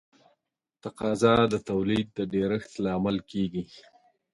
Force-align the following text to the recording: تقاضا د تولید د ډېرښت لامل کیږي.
تقاضا 0.83 1.35
د 1.53 1.55
تولید 1.69 2.07
د 2.17 2.19
ډېرښت 2.33 2.71
لامل 2.85 3.17
کیږي. 3.31 3.63